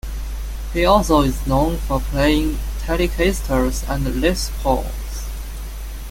He 0.73 0.83
also 0.83 1.21
is 1.21 1.45
known 1.45 1.77
for 1.77 1.99
playing 1.99 2.57
Telecasters 2.79 3.87
and 3.87 4.19
Les 4.19 4.49
Pauls. 4.63 5.27